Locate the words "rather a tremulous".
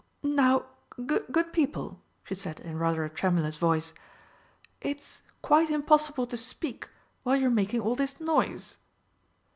2.79-3.57